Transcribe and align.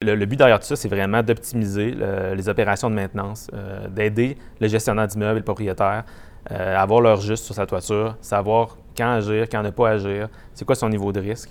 Le, 0.00 0.26
but 0.26 0.36
derrière 0.36 0.60
tout 0.60 0.66
ça, 0.66 0.76
c'est 0.76 0.88
vraiment 0.88 1.24
d'optimiser 1.24 1.92
les 2.36 2.48
opérations 2.48 2.88
de 2.88 2.94
maintenance, 2.94 3.48
euh, 3.52 3.88
d'aider 3.88 4.38
le 4.60 4.68
gestionnaire 4.68 5.08
d'immeuble 5.08 5.38
et 5.38 5.40
le 5.40 5.44
propriétaire 5.44 6.04
euh, 6.52 6.76
à 6.76 6.82
avoir 6.82 7.00
leur 7.00 7.20
juste 7.20 7.44
sur 7.44 7.56
sa 7.56 7.66
toiture, 7.66 8.16
savoir 8.20 8.76
quand 8.96 9.14
agir, 9.14 9.48
quand 9.50 9.60
ne 9.60 9.70
pas 9.70 9.90
agir, 9.90 10.28
c'est 10.54 10.64
quoi 10.64 10.76
son 10.76 10.88
niveau 10.88 11.10
de 11.10 11.18
risque. 11.18 11.50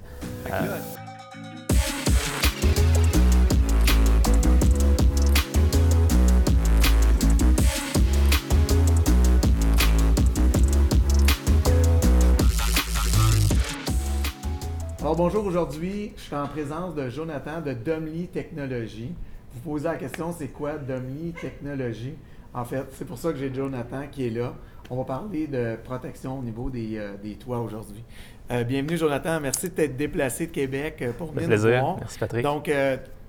Bonjour, 15.17 15.43
aujourd'hui, 15.47 16.13
je 16.15 16.21
suis 16.21 16.35
en 16.35 16.47
présence 16.47 16.93
de 16.93 17.09
Jonathan 17.09 17.59
de 17.59 17.73
Domly 17.73 18.27
Technologies. 18.27 19.15
Vous 19.51 19.59
posez 19.61 19.85
la 19.85 19.95
question, 19.95 20.31
c'est 20.31 20.49
quoi 20.49 20.73
Domly 20.77 21.33
Technologies? 21.33 22.13
En 22.53 22.63
fait, 22.63 22.85
c'est 22.91 23.05
pour 23.05 23.17
ça 23.17 23.31
que 23.31 23.39
j'ai 23.39 23.51
Jonathan 23.51 24.03
qui 24.11 24.27
est 24.27 24.29
là. 24.29 24.53
On 24.91 24.97
va 24.97 25.05
parler 25.05 25.47
de 25.47 25.75
protection 25.83 26.37
au 26.37 26.43
niveau 26.43 26.69
des, 26.69 26.97
euh, 26.97 27.15
toits 27.39 27.59
aujourd'hui. 27.59 28.03
Euh, 28.51 28.63
bienvenue, 28.63 28.95
Jonathan. 28.95 29.39
Merci 29.41 29.69
de 29.69 29.73
t'être 29.73 29.97
déplacé 29.97 30.45
de 30.45 30.51
Québec 30.51 30.99
euh, 31.01 31.11
pour 31.13 31.31
venir 31.31 31.47
plaisir. 31.47 31.79
voir. 31.79 31.97
Merci, 31.97 32.19
Patrick. 32.19 32.43
Donc, 32.43 32.69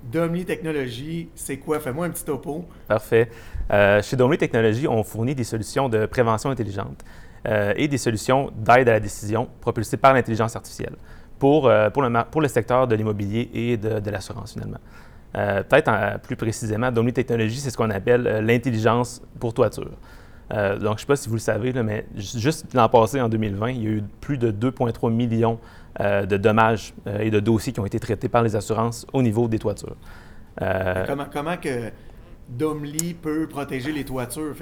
Domly 0.02 0.44
Technologies, 0.44 1.30
c'est 1.34 1.56
quoi? 1.56 1.80
Fais-moi 1.80 2.04
un 2.04 2.10
petit 2.10 2.24
topo. 2.24 2.66
Parfait. 2.86 3.30
chez 4.02 4.14
Domly 4.14 4.36
Technologies, 4.36 4.86
on 4.86 5.02
fournit 5.02 5.34
des 5.34 5.44
solutions 5.44 5.88
de 5.88 6.04
prévention 6.04 6.50
intelligente 6.50 7.02
et 7.46 7.88
des 7.88 7.98
solutions 7.98 8.52
d'aide 8.54 8.90
à 8.90 8.92
la 8.92 9.00
décision 9.00 9.48
propulsées 9.62 9.96
par 9.96 10.12
l'intelligence 10.12 10.54
artificielle 10.54 10.96
pour, 11.38 11.68
euh, 11.68 11.90
pour, 11.90 12.02
le, 12.02 12.48
secteur 12.48 12.86
de 12.86 12.94
l'immobilier 12.94 13.50
et 13.54 13.76
de, 13.76 14.10
l'assurance, 14.10 14.52
finalement. 14.52 14.78
Euh, 15.36 15.62
peut-être 15.62 16.20
plus 16.22 16.36
précisément, 16.36 16.90
Domly 16.90 17.12
Technologies, 17.12 17.60
c'est 17.60 17.70
ce 17.70 17.76
qu'on 17.76 17.90
appelle 17.90 18.26
euh, 18.26 18.40
l'intelligence 18.40 19.22
pour 19.38 19.52
toiture. 19.54 19.90
donc, 20.50 20.80
je 20.80 20.86
ne 20.86 20.96
sais 20.96 21.06
pas 21.06 21.16
si 21.16 21.28
vous 21.28 21.34
le 21.34 21.40
savez, 21.40 21.72
mais 21.82 22.06
juste 22.16 22.72
l'an 22.74 22.88
passé, 22.88 23.20
en 23.20 23.28
2020, 23.28 23.70
il 23.70 23.82
y 23.82 23.86
a 23.86 23.90
eu 23.90 24.02
plus 24.20 24.38
de 24.38 24.50
2,3 24.50 25.12
millions 25.12 25.58
de 26.00 26.36
dommages 26.36 26.94
et 27.18 27.28
de 27.28 27.40
dossiers 27.40 27.72
qui 27.72 27.80
ont 27.80 27.86
été 27.86 27.98
traités 27.98 28.28
par 28.28 28.44
les 28.44 28.54
assurances 28.54 29.04
au 29.12 29.20
niveau 29.20 29.48
des 29.48 29.58
toitures. 29.58 29.96
comment, 31.06 31.26
comment 31.30 31.56
que 31.56 31.90
Domly 32.48 33.14
peut 33.14 33.48
protéger 33.48 33.90
les 33.90 34.04
toitures? 34.04 34.54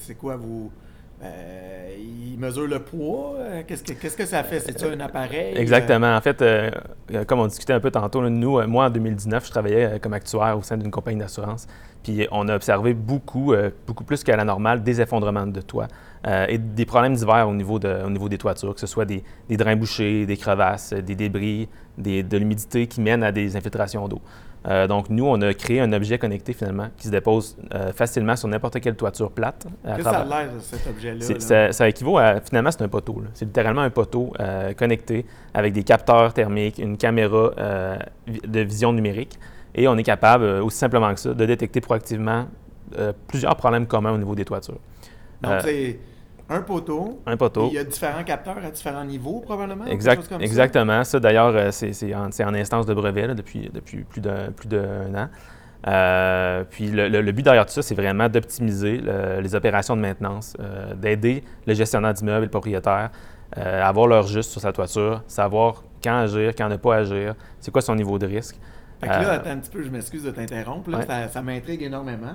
C'est 0.00 0.18
quoi 0.18 0.36
vous 0.36 0.72
euh, 1.22 1.88
il 1.98 2.38
mesure 2.38 2.66
le 2.66 2.78
poids. 2.80 3.34
Euh, 3.38 3.62
qu'est-ce 3.66 4.16
que, 4.16 4.26
ça 4.26 4.42
fait? 4.42 4.60
C'est-tu 4.60 4.84
un 4.84 5.00
appareil? 5.00 5.56
Exactement. 5.56 6.14
En 6.16 6.20
fait, 6.20 6.40
euh, 6.42 6.70
comme 7.26 7.40
on 7.40 7.46
discutait 7.46 7.72
un 7.72 7.80
peu 7.80 7.90
tantôt, 7.90 8.28
nous, 8.28 8.66
moi, 8.66 8.86
en 8.86 8.90
2019, 8.90 9.46
je 9.46 9.50
travaillais 9.50 9.98
comme 10.00 10.12
actuaire 10.12 10.56
au 10.58 10.62
sein 10.62 10.76
d'une 10.76 10.90
compagnie 10.90 11.18
d'assurance. 11.18 11.66
Puis 12.02 12.26
on 12.30 12.48
a 12.48 12.54
observé 12.54 12.94
beaucoup, 12.94 13.52
beaucoup 13.86 14.04
plus 14.04 14.22
qu'à 14.22 14.36
la 14.36 14.44
normale, 14.44 14.82
des 14.82 15.00
effondrements 15.00 15.46
de 15.46 15.60
toit 15.60 15.88
et 16.48 16.56
des 16.56 16.86
problèmes 16.86 17.14
divers 17.14 17.48
au 17.48 17.54
niveau, 17.54 17.78
de, 17.80 18.04
au 18.06 18.08
niveau 18.08 18.28
des 18.28 18.38
toitures, 18.38 18.72
que 18.72 18.80
ce 18.80 18.86
soit 18.86 19.04
des, 19.04 19.24
des 19.48 19.56
drains 19.56 19.74
bouchés, 19.76 20.24
des 20.24 20.36
crevasses, 20.36 20.92
des 20.92 21.16
débris, 21.16 21.68
de 21.98 22.36
l'humidité 22.36 22.86
qui 22.86 23.00
mènent 23.00 23.24
à 23.24 23.32
des 23.32 23.56
infiltrations 23.56 24.06
d'eau. 24.06 24.22
Euh, 24.66 24.86
donc, 24.86 25.08
nous, 25.08 25.26
on 25.26 25.40
a 25.40 25.54
créé 25.54 25.80
un 25.80 25.92
objet 25.92 26.18
connecté 26.18 26.52
finalement 26.52 26.88
qui 26.96 27.06
se 27.06 27.12
dépose 27.12 27.56
euh, 27.74 27.92
facilement 27.92 28.36
sur 28.36 28.48
n'importe 28.48 28.80
quelle 28.80 28.96
toiture 28.96 29.30
plate. 29.30 29.66
Qu'est-ce 29.84 29.96
que 29.96 30.02
ça 30.02 30.10
a 30.10 30.24
l'air, 30.24 30.50
cet 30.60 30.86
objet-là? 30.86 31.72
Ça, 31.72 31.88
équivaut 31.88 32.18
à, 32.18 32.40
finalement, 32.40 32.70
c'est 32.70 32.82
un 32.82 32.88
poteau. 32.88 33.22
C'est 33.34 33.44
littéralement 33.44 33.82
un 33.82 33.90
poteau 33.90 34.32
euh, 34.40 34.72
connecté 34.74 35.24
avec 35.54 35.72
des 35.72 35.84
capteurs 35.84 36.32
thermiques, 36.34 36.78
une 36.78 36.96
caméra 36.96 37.52
de 38.26 38.60
vision 38.60 38.92
numérique. 38.92 39.38
Et 39.74 39.86
on 39.86 39.96
est 39.96 40.02
capable, 40.02 40.44
aussi 40.44 40.78
simplement 40.78 41.14
que 41.14 41.20
ça, 41.20 41.34
de 41.34 41.46
détecter 41.46 41.80
proactivement 41.80 42.46
plusieurs 43.28 43.54
problèmes 43.56 43.86
communs 43.86 44.12
au 44.12 44.18
niveau 44.18 44.34
des 44.34 44.44
toitures. 44.44 44.78
Donc, 45.42 45.60
c'est 45.62 45.98
un 46.50 46.62
poteau. 46.62 47.20
Un 47.26 47.36
poteau. 47.36 47.68
Il 47.70 47.74
y 47.74 47.78
a 47.78 47.84
différents 47.84 48.24
capteurs 48.24 48.58
à 48.64 48.70
différents 48.70 49.04
niveaux, 49.04 49.40
probablement. 49.40 49.84
Exact, 49.84 50.32
exactement. 50.40 51.04
Ça, 51.04 51.20
d'ailleurs, 51.20 51.54
euh, 51.54 51.70
c'est 51.70 52.14
en, 52.14 52.54
instance 52.54 52.86
de 52.86 52.94
brevet 52.94 53.34
depuis, 53.34 53.70
depuis 53.72 54.04
plus 54.04 54.20
d'un 54.20 54.50
plus 54.52 54.68
an. 54.74 55.28
Euh, 55.86 56.64
puis 56.68 56.90
le, 56.90 57.32
but 57.32 57.42
derrière 57.42 57.66
tout 57.66 57.72
ça, 57.72 57.82
c'est 57.82 57.94
vraiment 57.94 58.28
d'optimiser 58.28 59.00
les 59.40 59.54
opérations 59.54 59.94
de 59.94 60.00
maintenance, 60.00 60.56
euh, 60.58 60.94
d'aider 60.94 61.44
le 61.66 61.74
gestionnaire 61.74 62.14
d'immeuble 62.14 62.44
et 62.44 62.46
le 62.46 62.50
propriétaire 62.50 63.10
à 63.56 63.88
avoir 63.88 64.06
leur 64.06 64.26
juste 64.26 64.50
sur 64.50 64.60
sa 64.60 64.72
toiture, 64.72 65.22
savoir 65.26 65.82
quand 66.04 66.18
agir, 66.18 66.52
quand 66.54 66.68
ne 66.68 66.76
pas 66.76 66.96
agir, 66.96 67.34
c'est 67.60 67.70
quoi 67.70 67.80
son 67.80 67.94
niveau 67.94 68.18
de 68.18 68.26
risque. 68.26 68.56
Fait 69.00 69.06
que 69.06 69.12
là, 69.12 69.32
attends 69.32 69.50
un 69.50 69.58
petit 69.58 69.70
peu, 69.70 69.82
je 69.82 69.88
m'excuse 69.88 70.24
de 70.24 70.30
t'interrompre, 70.30 70.90
ça, 71.06 71.28
ça 71.28 71.40
m'intrigue 71.40 71.82
énormément. 71.82 72.34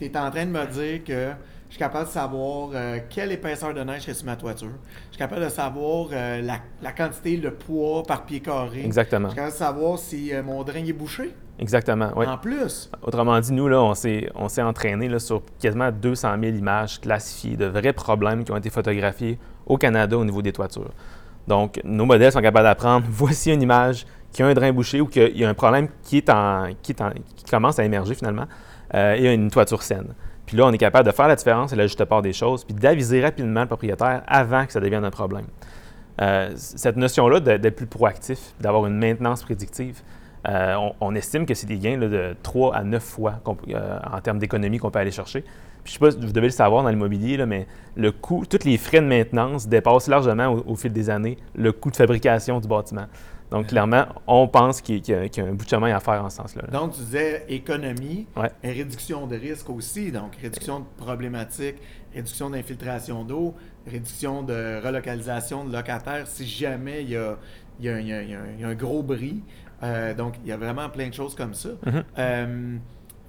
Tu 0.00 0.06
es 0.06 0.16
en 0.16 0.30
train 0.30 0.46
de 0.46 0.50
me 0.50 0.64
dire 0.64 1.04
que 1.04 1.28
je 1.68 1.74
suis 1.74 1.78
capable 1.78 2.06
de 2.06 2.10
savoir 2.10 2.70
euh, 2.72 3.00
quelle 3.10 3.32
épaisseur 3.32 3.74
de 3.74 3.82
neige 3.82 4.08
est 4.08 4.14
sur 4.14 4.24
ma 4.24 4.34
toiture. 4.34 4.70
Je 5.08 5.16
suis 5.16 5.18
capable 5.18 5.44
de 5.44 5.50
savoir 5.50 6.08
euh, 6.10 6.40
la, 6.40 6.92
quantité, 6.92 7.36
le 7.36 7.52
poids 7.52 8.02
par 8.02 8.24
pied 8.24 8.40
carré. 8.40 8.82
Exactement. 8.82 9.28
Je 9.28 9.32
suis 9.32 9.36
capable 9.36 9.52
de 9.52 9.58
savoir 9.58 9.98
si 9.98 10.32
euh, 10.32 10.42
mon 10.42 10.64
drain 10.64 10.82
est 10.86 10.94
bouché. 10.94 11.34
Exactement, 11.58 12.12
oui. 12.16 12.26
En 12.26 12.38
plus. 12.38 12.90
Autrement 13.02 13.38
dit, 13.40 13.52
nous, 13.52 13.68
là, 13.68 13.82
on 13.82 13.92
s'est, 13.92 14.30
on 14.34 14.48
s'est 14.48 14.62
entraîné 14.62 15.06
là, 15.06 15.18
sur 15.18 15.42
quasiment 15.60 15.90
200 15.92 16.36
000 16.42 16.56
images 16.56 16.98
classifiées 16.98 17.58
de 17.58 17.66
vrais 17.66 17.92
problèmes 17.92 18.42
qui 18.42 18.52
ont 18.52 18.56
été 18.56 18.70
photographiés 18.70 19.38
au 19.66 19.76
Canada 19.76 20.16
au 20.16 20.24
niveau 20.24 20.40
des 20.40 20.52
toitures. 20.52 20.92
Donc, 21.46 21.78
nos 21.84 22.06
modèles 22.06 22.32
sont 22.32 22.40
capables 22.40 22.66
d'apprendre 22.66 23.06
voici 23.10 23.52
une 23.52 23.60
image 23.60 24.06
qui 24.32 24.42
a 24.42 24.46
un 24.46 24.54
drain 24.54 24.72
bouché 24.72 25.02
ou 25.02 25.06
qu'il 25.06 25.36
y 25.36 25.44
a 25.44 25.48
un 25.50 25.54
problème 25.54 25.88
qui, 26.02 26.16
est 26.16 26.30
en, 26.30 26.70
qui, 26.82 26.92
est 26.92 27.02
qui 27.36 27.44
commence 27.44 27.78
à 27.78 27.84
émerger 27.84 28.14
finalement 28.14 28.46
et 28.94 29.32
une 29.32 29.50
toiture 29.50 29.82
saine. 29.82 30.14
Puis 30.50 30.56
là, 30.56 30.66
on 30.66 30.72
est 30.72 30.78
capable 30.78 31.06
de 31.06 31.12
faire 31.14 31.28
la 31.28 31.36
différence 31.36 31.72
et 31.72 31.76
la 31.76 31.86
juste 31.86 32.04
part 32.06 32.22
des 32.22 32.32
choses, 32.32 32.64
puis 32.64 32.74
d'aviser 32.74 33.22
rapidement 33.22 33.60
le 33.60 33.66
propriétaire 33.68 34.22
avant 34.26 34.66
que 34.66 34.72
ça 34.72 34.80
devienne 34.80 35.04
un 35.04 35.10
problème. 35.10 35.46
Euh, 36.20 36.50
cette 36.56 36.96
notion-là 36.96 37.38
d'être 37.38 37.76
plus 37.76 37.86
proactif, 37.86 38.54
d'avoir 38.60 38.84
une 38.86 38.98
maintenance 38.98 39.42
prédictive, 39.42 40.02
euh, 40.48 40.74
on, 41.00 41.14
estime 41.14 41.46
que 41.46 41.54
c'est 41.54 41.68
des 41.68 41.78
gains 41.78 41.98
de 41.98 42.34
3 42.42 42.74
à 42.74 42.82
9 42.82 43.00
fois 43.00 43.34
euh, 43.68 43.98
en 44.12 44.20
termes 44.20 44.38
d'économie 44.38 44.78
qu'on 44.78 44.90
peut 44.90 44.98
aller 44.98 45.10
chercher. 45.10 45.44
Puis, 45.84 45.94
je 45.94 46.04
ne 46.04 46.10
sais 46.10 46.16
pas 46.16 46.20
si 46.20 46.26
vous 46.26 46.32
devez 46.32 46.48
le 46.48 46.52
savoir 46.52 46.82
dans 46.82 46.88
l'immobilier, 46.88 47.44
mais 47.46 47.66
le 47.94 48.10
coût, 48.10 48.44
tous 48.44 48.64
les 48.64 48.76
frais 48.76 49.00
de 49.00 49.06
maintenance 49.06 49.68
dépassent 49.68 50.08
largement 50.08 50.48
au 50.66 50.74
fil 50.74 50.92
des 50.92 51.10
années 51.10 51.38
le 51.54 51.72
coût 51.72 51.90
de 51.90 51.96
fabrication 51.96 52.58
du 52.58 52.68
bâtiment. 52.68 53.06
Donc, 53.50 53.66
clairement, 53.66 54.06
on 54.26 54.46
pense 54.46 54.80
qu'il 54.80 55.06
y, 55.06 55.12
a 55.12 55.44
un 55.44 55.52
bout 55.52 55.64
de 55.64 55.68
chemin 55.68 55.94
à 55.94 56.00
faire 56.00 56.24
en 56.24 56.30
ce 56.30 56.36
sens-là. 56.36 56.68
Donc, 56.68 56.92
tu 56.94 57.00
disais 57.00 57.44
économie 57.48 58.26
et 58.62 58.72
réduction 58.72 59.26
de 59.26 59.36
risque 59.36 59.68
aussi. 59.70 60.12
Donc, 60.12 60.36
réduction 60.36 60.80
de 60.80 60.84
problématiques, 60.96 61.76
réduction 62.14 62.50
d'infiltration 62.50 63.24
d'eau, 63.24 63.54
réduction 63.86 64.42
de 64.42 64.80
relocalisation 64.84 65.64
de 65.64 65.72
locataires 65.72 66.26
si 66.26 66.46
jamais 66.46 67.02
il 67.02 67.10
y 67.10 67.16
a, 67.16 67.36
un, 68.66 68.74
gros 68.74 69.02
bris. 69.02 69.42
Euh, 69.82 70.14
donc, 70.14 70.34
il 70.44 70.48
y 70.48 70.52
a 70.52 70.56
vraiment 70.56 70.88
plein 70.88 71.08
de 71.08 71.14
choses 71.14 71.34
comme 71.34 71.54
ça. 71.54 71.70
Mm-hmm. 71.70 72.04
Euh, 72.18 72.76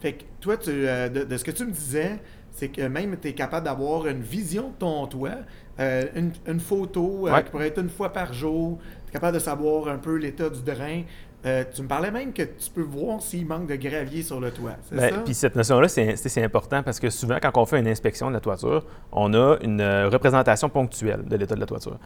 fait 0.01 0.13
que 0.13 0.23
toi, 0.39 0.57
tu, 0.57 0.69
euh, 0.71 1.09
de, 1.09 1.37
ce 1.37 1.43
que 1.43 1.51
tu 1.51 1.65
me 1.65 1.71
disais, 1.71 2.19
c'est 2.51 2.69
que 2.69 2.81
même 2.81 3.17
tu 3.21 3.29
es 3.29 3.33
capable 3.33 3.65
d'avoir 3.65 4.07
une 4.07 4.21
vision 4.21 4.69
de 4.69 4.75
ton 4.79 5.07
toit, 5.07 5.37
une, 5.79 6.59
photo 6.59 7.27
qui 7.43 7.49
pourrait 7.49 7.67
être 7.67 7.79
une 7.79 7.89
fois 7.89 8.13
par 8.13 8.33
jour, 8.33 8.77
capable 9.11 9.35
de 9.35 9.39
savoir 9.39 9.87
un 9.87 9.97
peu 9.97 10.15
l'état 10.15 10.49
du 10.49 10.61
drain. 10.61 11.03
Euh, 11.43 11.63
tu 11.73 11.81
me 11.81 11.87
parlais 11.87 12.11
même 12.11 12.33
que 12.33 12.43
tu 12.43 12.69
peux 12.73 12.83
voir 12.83 13.19
s'il 13.19 13.47
manque 13.47 13.67
de 13.67 13.75
gravier 13.75 14.21
sur 14.21 14.39
le 14.39 14.51
toit, 14.51 14.75
c'est 14.83 14.95
ben, 14.95 15.09
ça? 15.09 15.21
Puis 15.25 15.33
cette 15.33 15.55
notion-là, 15.55 15.87
c'est 15.87 16.43
important 16.43 16.83
parce 16.83 16.99
que 16.99 17.09
souvent, 17.09 17.37
quand 17.41 17.57
on 17.57 17.65
fait 17.65 17.79
une 17.79 17.87
inspection 17.87 18.29
de 18.29 18.35
la 18.35 18.39
toiture, 18.39 18.85
on 19.11 19.33
a 19.33 19.57
une 19.63 19.81
euh, 19.81 20.07
représentation 20.07 20.69
ponctuelle 20.69 21.25
de 21.25 21.35
l'état 21.35 21.55
de 21.55 21.59
la 21.59 21.65
toiture. 21.65 21.97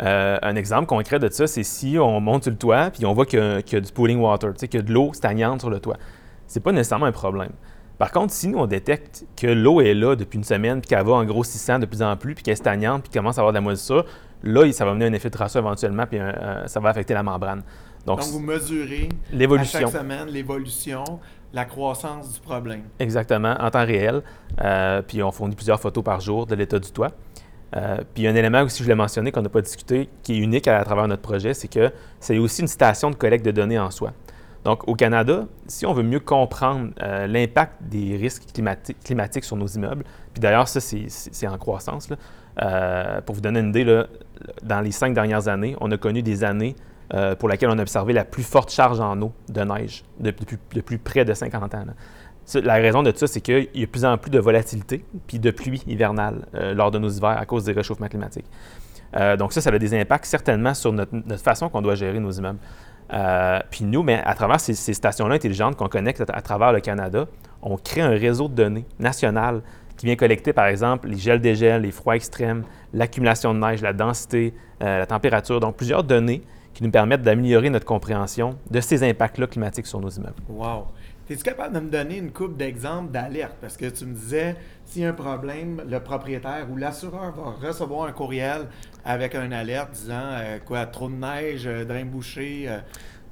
Euh, 0.00 0.38
un 0.40 0.56
exemple 0.56 0.86
concret 0.86 1.18
de 1.18 1.28
ça, 1.28 1.46
c'est 1.46 1.64
si 1.64 1.98
on 1.98 2.18
monte 2.20 2.44
sur 2.44 2.52
le 2.52 2.56
toit 2.56 2.90
puis 2.90 3.04
on 3.04 3.12
voit 3.12 3.26
qu'il 3.26 3.40
y, 3.40 3.76
a 3.76 3.80
du 3.80 3.92
pooling 3.92 4.20
water, 4.20 4.54
qu'il 4.54 4.74
y 4.74 4.78
a 4.78 4.82
de 4.82 4.92
l'eau 4.92 5.12
stagnante 5.12 5.60
sur 5.60 5.70
le 5.70 5.80
toit. 5.80 5.98
C'est 6.46 6.60
pas 6.60 6.72
nécessairement 6.72 7.06
un 7.06 7.12
problème. 7.12 7.52
Par 7.98 8.12
contre, 8.12 8.32
si 8.32 8.48
nous, 8.48 8.58
on 8.58 8.66
détecte 8.66 9.26
que 9.36 9.48
l'eau 9.48 9.80
est 9.80 9.94
là 9.94 10.14
depuis 10.14 10.38
une 10.38 10.44
semaine, 10.44 10.80
puis 10.80 10.88
qu'elle 10.88 11.04
va 11.04 11.14
en 11.14 11.24
grossissant 11.24 11.78
de 11.78 11.86
plus 11.86 12.02
en 12.02 12.16
plus, 12.16 12.34
puis 12.34 12.44
qu'elle 12.44 12.52
est 12.52 12.56
stagnante, 12.56 13.02
puis 13.02 13.12
commence 13.12 13.38
à 13.38 13.40
avoir 13.40 13.52
de 13.52 13.56
la 13.56 13.60
moisissure, 13.60 14.04
là, 14.44 14.70
ça 14.72 14.84
va 14.84 14.92
venir 14.92 15.08
une 15.08 15.14
infiltration 15.14 15.60
éventuellement, 15.60 16.06
puis 16.06 16.18
ça 16.66 16.78
va 16.78 16.90
affecter 16.90 17.14
la 17.14 17.24
membrane. 17.24 17.62
Donc, 18.06 18.22
vous 18.22 18.40
mesurez 18.40 19.08
l'évolution. 19.32 19.80
chaque 19.80 20.00
semaine 20.00 20.28
l'évolution, 20.28 21.04
la 21.52 21.64
croissance 21.64 22.32
du 22.32 22.40
problème. 22.40 22.82
Exactement, 22.98 23.54
en 23.58 23.70
temps 23.70 23.84
réel. 23.84 24.22
Euh, 24.60 25.02
puis 25.02 25.22
on 25.22 25.30
fournit 25.30 25.54
plusieurs 25.54 25.80
photos 25.80 26.04
par 26.04 26.20
jour 26.20 26.46
de 26.46 26.54
l'état 26.54 26.78
du 26.78 26.90
toit. 26.90 27.10
Euh, 27.76 27.98
puis 28.14 28.26
un 28.26 28.34
élément 28.34 28.62
aussi, 28.62 28.78
je 28.78 28.84
voulais 28.84 28.94
mentionner, 28.94 29.30
qu'on 29.30 29.42
n'a 29.42 29.48
pas 29.48 29.60
discuté, 29.60 30.08
qui 30.22 30.34
est 30.34 30.38
unique 30.38 30.68
à, 30.68 30.82
travers 30.84 31.06
notre 31.06 31.22
projet, 31.22 31.52
c'est 31.52 31.68
que 31.68 31.90
c'est 32.18 32.38
aussi 32.38 32.62
une 32.62 32.68
station 32.68 33.10
de 33.10 33.14
collecte 33.14 33.44
de 33.44 33.50
données 33.50 33.78
en 33.78 33.90
soi. 33.90 34.12
Donc, 34.68 34.86
au 34.86 34.94
Canada, 34.94 35.46
si 35.66 35.86
on 35.86 35.94
veut 35.94 36.02
mieux 36.02 36.20
comprendre 36.20 36.90
euh, 37.02 37.26
l'impact 37.26 37.84
des 37.84 38.18
risques 38.18 38.42
climatiques 39.02 39.44
sur 39.44 39.56
nos 39.56 39.66
immeubles, 39.66 40.04
puis 40.34 40.42
d'ailleurs, 40.42 40.68
ça, 40.68 40.78
c'est 40.78 41.46
en 41.46 41.56
croissance, 41.56 42.10
là, 42.10 43.22
pour 43.22 43.34
vous 43.34 43.40
donner 43.40 43.60
une 43.60 43.70
idée, 43.70 44.02
dans 44.62 44.82
les 44.82 44.90
cinq 44.90 45.14
dernières 45.14 45.48
années, 45.48 45.74
on 45.80 45.90
a 45.90 45.96
connu 45.96 46.20
des 46.20 46.44
années 46.44 46.76
pour 47.38 47.48
laquelle 47.48 47.70
on 47.70 47.78
a 47.78 47.80
observé 47.80 48.12
la 48.12 48.26
plus 48.26 48.42
forte 48.42 48.70
charge 48.70 49.00
en 49.00 49.18
eau 49.22 49.32
de 49.48 49.62
neige 49.62 50.04
depuis, 50.20 50.58
depuis 50.74 50.98
près 50.98 51.24
de 51.24 51.32
50 51.32 51.74
ans. 51.74 51.86
La 52.62 52.74
raison 52.74 53.02
de 53.02 53.10
ça, 53.16 53.26
c'est 53.26 53.40
qu'il 53.40 53.70
y 53.74 53.82
a 53.82 53.86
de 53.86 53.90
plus 53.90 54.04
en 54.04 54.18
plus 54.18 54.30
de 54.30 54.38
volatilité 54.38 55.02
puis 55.26 55.38
de 55.38 55.50
pluie 55.50 55.82
hivernale 55.86 56.44
lors 56.74 56.90
de 56.90 56.98
nos 56.98 57.08
hivers 57.08 57.38
à 57.38 57.46
cause 57.46 57.64
des 57.64 57.72
réchauffements 57.72 58.08
climatiques. 58.08 58.50
donc 59.38 59.54
ça, 59.54 59.62
ça 59.62 59.70
a 59.70 59.78
des 59.78 59.98
impacts 59.98 60.26
certainement 60.26 60.74
sur 60.74 60.92
notre, 60.92 61.36
façon 61.38 61.70
qu'on 61.70 61.80
doit 61.80 61.94
gérer 61.94 62.20
nos 62.20 62.32
immeubles. 62.32 62.58
Puis 63.70 63.84
nous, 63.84 64.02
mais 64.02 64.22
à 64.24 64.34
travers 64.34 64.60
ces, 64.60 64.74
stations-là 64.74 65.34
intelligentes 65.34 65.76
qu'on 65.76 65.88
connecte 65.88 66.22
à, 66.28 66.42
travers 66.42 66.72
le 66.72 66.80
Canada, 66.80 67.26
on 67.62 67.76
crée 67.76 68.00
un 68.00 68.10
réseau 68.10 68.48
de 68.48 68.54
données 68.54 68.86
national 68.98 69.62
qui 69.96 70.06
vient 70.06 70.16
collecter, 70.16 70.52
par 70.52 70.66
exemple, 70.66 71.08
les 71.08 71.16
gels 71.16 71.40
dégels, 71.40 71.82
les 71.82 71.90
froids 71.90 72.14
extrêmes, 72.14 72.62
l'accumulation 72.92 73.52
de 73.52 73.58
neige, 73.58 73.82
la 73.82 73.92
densité, 73.92 74.54
la 74.80 75.06
température, 75.06 75.58
donc 75.58 75.76
plusieurs 75.76 76.04
données 76.04 76.42
qui 76.78 76.84
nous 76.84 76.90
permettent 76.92 77.22
d'améliorer 77.22 77.70
notre 77.70 77.86
compréhension 77.86 78.56
de 78.70 78.80
ces 78.80 79.02
impacts-là 79.02 79.48
climatiques 79.48 79.88
sur 79.88 80.00
nos 80.00 80.10
immeubles. 80.10 80.40
Wow! 80.48 80.86
Es-tu 81.30 81.42
capable 81.42 81.74
de 81.74 81.80
me 81.80 81.90
donner 81.90 82.16
une 82.16 82.32
coupe 82.32 82.56
d'exemples 82.56 83.12
d'alerte? 83.12 83.56
Parce 83.60 83.76
que 83.76 83.84
tu 83.84 84.06
me 84.06 84.14
disais, 84.14 84.56
s'il 84.86 85.02
y 85.02 85.04
a 85.04 85.10
un 85.10 85.12
problème, 85.12 85.82
le 85.86 86.00
propriétaire 86.00 86.66
ou 86.72 86.76
l'assureur 86.76 87.32
va 87.32 87.68
recevoir 87.68 88.08
un 88.08 88.12
courriel 88.12 88.62
avec 89.04 89.34
une 89.34 89.52
alerte 89.52 89.90
disant 89.92 90.14
euh, 90.14 90.58
quoi, 90.64 90.86
trop 90.86 91.10
de 91.10 91.16
neige, 91.16 91.66
euh, 91.66 91.84
drain 91.84 92.06
bouché. 92.06 92.64
Euh. 92.66 92.78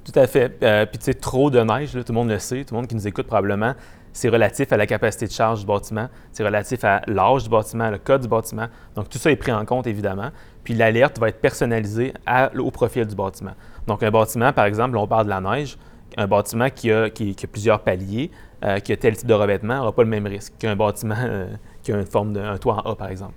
Tout 0.05 0.19
à 0.19 0.27
fait. 0.27 0.49
Puis 0.59 0.99
tu 0.99 1.05
sais, 1.05 1.15
trop 1.15 1.49
de 1.49 1.59
neige, 1.59 1.93
tout 1.93 2.03
le 2.09 2.13
monde 2.13 2.29
le 2.29 2.37
sait, 2.37 2.63
tout 2.65 2.75
le 2.75 2.81
monde 2.81 2.87
qui 2.87 2.93
nous 2.93 3.07
écoute 3.07 3.25
probablement, 3.25 3.73
c'est 4.13 4.29
relatif 4.29 4.71
à 4.71 4.77
la 4.77 4.85
capacité 4.85 5.25
de 5.25 5.31
charge 5.31 5.61
du 5.61 5.65
bâtiment, 5.65 6.07
c'est 6.31 6.43
relatif 6.43 6.83
à 6.83 7.01
l'âge 7.07 7.45
du 7.45 7.49
bâtiment, 7.49 7.89
le 7.89 7.97
code 7.97 8.21
du 8.21 8.27
bâtiment. 8.27 8.67
Donc 8.95 9.09
tout 9.09 9.17
ça 9.17 9.31
est 9.31 9.35
pris 9.35 9.51
en 9.51 9.65
compte 9.65 9.87
évidemment. 9.87 10.29
Puis 10.63 10.75
l'alerte 10.75 11.19
va 11.19 11.29
être 11.29 11.41
personnalisée 11.41 12.13
au 12.57 12.69
profil 12.69 13.07
du 13.07 13.15
bâtiment. 13.15 13.53
Donc 13.87 14.03
un 14.03 14.11
bâtiment, 14.11 14.53
par 14.53 14.65
exemple, 14.65 14.95
on 14.97 15.07
parle 15.07 15.25
de 15.25 15.29
la 15.29 15.41
neige, 15.41 15.77
un 16.15 16.27
bâtiment 16.27 16.69
qui 16.69 16.91
a, 16.91 17.09
plusieurs 17.51 17.81
paliers, 17.81 18.31
euh, 18.63 18.79
qui 18.79 18.93
a 18.93 18.97
tel 18.97 19.17
type 19.17 19.27
de 19.27 19.33
revêtement, 19.33 19.77
n'aura 19.77 19.93
pas 19.93 20.03
le 20.03 20.09
même 20.09 20.25
risque 20.25 20.53
qu'un 20.57 20.75
bâtiment 20.75 21.15
euh, 21.19 21.47
qui 21.83 21.91
a 21.91 21.97
une 21.97 22.05
forme 22.05 22.33
d'un 22.33 22.57
toit 22.57 22.75
en 22.75 22.91
A, 22.91 22.95
par 22.95 23.09
exemple. 23.09 23.33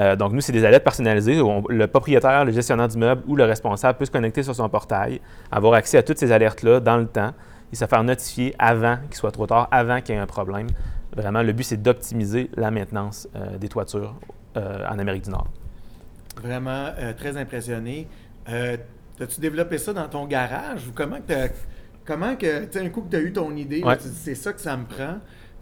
Euh, 0.00 0.16
donc, 0.16 0.32
nous, 0.32 0.40
c'est 0.40 0.52
des 0.52 0.64
alertes 0.64 0.82
personnalisées 0.82 1.40
où 1.40 1.68
le 1.68 1.86
propriétaire, 1.86 2.44
le 2.44 2.52
gestionnaire 2.52 2.88
d'immeuble 2.88 3.22
ou 3.28 3.36
le 3.36 3.44
responsable 3.44 3.98
peut 3.98 4.04
se 4.04 4.10
connecter 4.10 4.42
sur 4.42 4.54
son 4.54 4.68
portail, 4.68 5.20
avoir 5.52 5.74
accès 5.74 5.98
à 5.98 6.02
toutes 6.02 6.18
ces 6.18 6.32
alertes-là 6.32 6.80
dans 6.80 6.96
le 6.96 7.06
temps 7.06 7.32
et 7.72 7.76
se 7.76 7.84
faire 7.84 8.02
notifier 8.02 8.54
avant 8.58 8.96
qu'il 9.06 9.14
soit 9.14 9.30
trop 9.30 9.46
tard, 9.46 9.68
avant 9.70 10.00
qu'il 10.00 10.14
y 10.14 10.18
ait 10.18 10.20
un 10.20 10.26
problème. 10.26 10.66
Vraiment, 11.16 11.42
le 11.42 11.52
but, 11.52 11.62
c'est 11.62 11.80
d'optimiser 11.80 12.50
la 12.56 12.72
maintenance 12.72 13.28
des 13.60 13.68
toitures 13.68 14.16
en 14.56 14.98
Amérique 14.98 15.24
du 15.24 15.30
Nord. 15.30 15.46
Vraiment 16.42 16.88
très 17.16 17.36
impressionné. 17.36 18.08
As-tu 18.46 19.40
développé 19.40 19.78
ça 19.78 19.92
dans 19.92 20.08
ton 20.08 20.26
garage 20.26 20.88
ou 20.88 20.92
comment 20.92 21.18
tu 21.24 21.32
as 21.32 21.48
Comment 22.04 22.36
que, 22.36 22.64
tu 22.64 22.72
sais, 22.78 22.84
un 22.84 22.90
coup 22.90 23.02
que 23.02 23.10
tu 23.10 23.16
as 23.16 23.20
eu 23.20 23.32
ton 23.32 23.54
idée, 23.56 23.82
c'est 23.98 24.34
ça 24.34 24.52
que 24.52 24.60
ça 24.60 24.76
me 24.76 24.84
prend. 24.84 25.18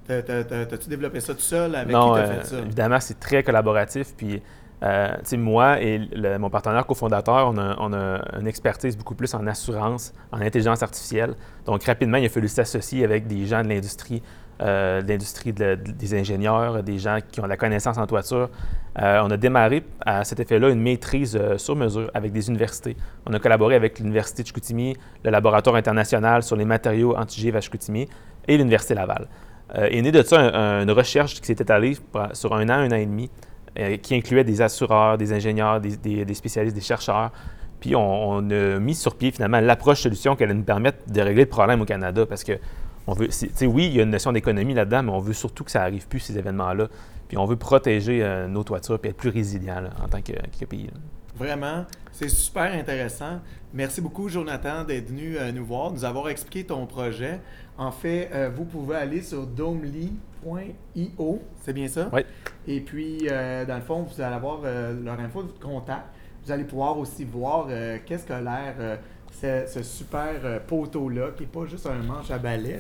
T'as-tu 0.07 0.89
développé 0.89 1.21
ça 1.21 1.35
tout 1.35 1.41
seul? 1.41 1.75
Avec 1.75 1.95
qui 1.95 2.03
t'as 2.15 2.27
fait 2.27 2.33
euh, 2.33 2.45
ça? 2.45 2.59
Évidemment, 2.59 3.01
c'est 3.01 3.21
très 3.21 3.43
collaboratif. 3.43 4.15
Puis, 4.17 4.43
euh, 4.83 5.15
moi 5.35 5.81
et 5.81 6.01
mon 6.39 6.51
partenaire 6.51 6.85
cofondateur, 6.87 7.49
on 7.49 7.57
a, 7.57 7.77
on 7.79 7.93
a, 7.93 8.21
une 8.41 8.49
expertise 8.49 8.97
beaucoup 8.97 9.15
plus 9.15 9.33
en 9.35 9.47
assurance, 9.47 10.13
en 10.33 10.41
intelligence 10.41 10.83
artificielle. 10.83 11.35
Donc, 11.65 11.85
rapidement, 11.85 12.19
il 12.19 12.27
a 12.27 12.29
fallu 12.29 12.49
s'associer 12.49 13.05
avec 13.05 13.29
des 13.29 13.47
gens 13.47 13.63
de 13.63 13.69
l'industrie 13.69 14.23
euh, 14.61 15.03
l'industrie 15.03 15.53
des 15.53 16.15
ingénieurs, 16.15 16.83
des 16.83 16.99
gens 16.99 17.19
qui 17.33 17.41
ont 17.41 17.47
la 17.47 17.57
connaissance 17.57 17.99
en 17.99 18.07
toiture. 18.07 18.49
Euh, 19.01 19.21
on 19.25 19.31
a 19.31 19.37
démarré 19.37 19.83
à 20.05 20.25
cet 20.25 20.39
effet-là 20.39 20.69
une 20.69 20.81
maîtrise 20.81 21.37
euh, 21.41 21.59
sur 21.59 21.75
mesure 21.75 22.11
avec 22.15 22.33
des 22.33 22.49
universités. 22.49 22.97
On 23.27 23.33
a 23.33 23.41
collaboré 23.41 23.75
avec 23.75 23.99
l'Université 23.99 24.43
de 24.43 24.49
Chicoutimi, 24.49 24.95
le 25.25 25.31
laboratoire 25.31 25.75
international 25.75 26.43
sur 26.43 26.55
les 26.55 26.67
matériaux 26.67 27.17
anti-GIV 27.17 27.57
à 27.57 27.61
Chicoutimi 27.61 28.09
et 28.47 28.57
l'Université 28.57 28.95
Laval. 28.95 29.27
est 29.75 30.03
né 30.03 30.13
de 30.13 30.23
ça 30.23 30.39
une 30.83 30.91
recherche 30.91 31.41
qui 31.41 31.47
s'est 31.47 31.55
étalée 31.55 31.97
sur 32.33 32.55
un 32.55 32.69
an, 32.69 32.75
un 32.75 32.93
an 32.93 32.97
et 32.97 33.07
demi, 33.07 33.31
qui 34.03 34.15
incluait 34.15 34.45
des 34.45 34.61
assureurs, 34.61 35.17
des 35.17 35.33
ingénieurs, 35.33 35.81
des, 35.81 36.35
spécialistes, 36.35 36.77
des 36.77 36.83
chercheurs. 36.83 37.33
Puis 37.81 37.97
on, 37.97 38.31
on, 38.31 38.51
a 38.51 38.79
mis 38.79 38.95
sur 38.95 39.17
pied 39.17 39.31
finalement 39.31 39.61
l'approche 39.61 40.03
solution 40.03 40.37
qui 40.37 40.45
allait 40.45 40.55
nous 40.55 40.63
permettre 40.63 40.99
de 41.09 41.21
régler 41.21 41.45
le 41.45 41.49
problème 41.49 41.81
au 41.81 41.85
Canada 41.85 42.27
parce 42.27 42.45
que 42.45 42.59
on 43.07 43.15
veut, 43.15 43.29
oui, 43.63 43.87
il 43.87 43.97
y 43.97 44.01
a 44.01 44.03
une 44.05 44.11
notion 44.11 44.33
d'économie 44.33 44.75
là-dedans, 44.75 45.03
mais 45.03 45.13
on 45.13 45.19
veut 45.19 45.33
surtout 45.33 45.65
que 45.65 45.71
ça 45.71 45.81
n'arrive 45.81 46.07
plus, 46.07 46.21
ces 46.21 46.39
événements-là. 46.39 46.89
Puis 47.29 47.37
on 47.37 47.47
veut 47.47 47.57
protéger 47.57 48.23
euh, 48.23 48.47
nos 48.47 48.63
toitures 48.63 49.01
et 49.03 49.09
être 49.09 49.17
plus 49.17 49.31
résilient 49.31 49.85
en 50.03 50.09
tant 50.09 50.21
que, 50.21 50.65
pays. 50.67 50.91
Vraiment, 51.35 51.87
c'est 52.13 52.29
super 52.29 52.73
intéressant. 52.75 53.41
Merci 53.73 54.03
beaucoup, 54.03 54.29
Jonathan, 54.29 54.85
d'être 54.85 55.09
venu 55.09 55.39
euh, 55.39 55.51
nous 55.51 55.65
voir, 55.65 55.91
nous 55.91 56.05
avoir 56.05 56.29
expliqué 56.29 56.65
ton 56.65 56.87
projet. 56.87 57.41
En 57.79 57.91
fait, 57.91 58.29
euh, 58.35 58.51
vous 58.55 58.67
pouvez 58.67 58.97
aller 58.97 59.23
sur 59.23 59.47
domely.io, 59.47 61.43
c'est 61.63 61.73
bien 61.73 61.89
ça? 61.89 62.11
Oui. 62.13 62.21
Et 62.67 62.81
puis, 62.81 63.27
dans 63.27 63.77
le 63.77 63.83
fond, 63.83 64.03
vous 64.03 64.21
allez 64.21 64.35
avoir 64.35 64.61
leur 64.61 65.19
info 65.19 65.43
de 65.43 65.53
contact. 65.53 66.05
Vous 66.45 66.53
allez 66.53 66.65
pouvoir 66.65 66.99
aussi 66.99 67.25
voir 67.25 67.69
qu'est-ce 68.05 68.27
que 68.27 68.35
l'air 68.35 68.99
ce, 69.33 69.83
super 69.83 70.41
euh, 70.45 70.59
poteau-là, 70.67 71.31
qui 71.37 71.43
n'est 71.43 71.49
pas 71.49 71.67
juste 71.67 71.87
un 71.87 72.03
manche 72.03 72.31
à 72.31 72.39
balai, 72.39 72.79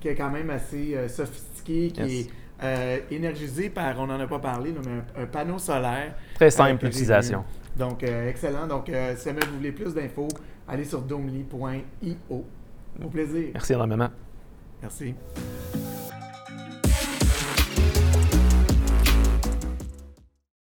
qui 0.00 0.08
est 0.08 0.14
quand 0.14 0.30
même 0.30 0.50
assez 0.50 0.94
euh, 0.94 1.08
sophistiqué, 1.08 1.90
qui 1.90 2.20
est 2.20 2.30
euh, 2.62 2.98
énergisé 3.10 3.70
par, 3.70 3.98
on 3.98 4.06
n'en 4.06 4.20
a 4.20 4.26
pas 4.26 4.38
parlé, 4.38 4.72
mais 4.72 5.22
un, 5.22 5.26
panneau 5.26 5.58
solaire. 5.58 6.14
Très 6.34 6.50
simple 6.50 6.84
d'utilisation. 6.84 7.44
Donc, 7.76 8.02
excellent. 8.02 8.66
Donc, 8.66 8.90
si 9.16 9.24
jamais 9.24 9.40
vous 9.48 9.56
voulez 9.56 9.72
plus 9.72 9.94
d'infos, 9.94 10.28
allez 10.68 10.84
sur 10.84 11.00
domly.io. 11.00 12.44
Au 13.02 13.08
plaisir. 13.08 13.50
Merci 13.54 13.72
énormément. 13.72 14.10
Merci. 14.82 15.14